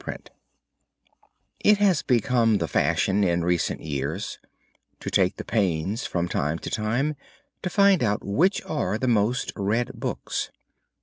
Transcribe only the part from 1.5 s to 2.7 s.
]It has become the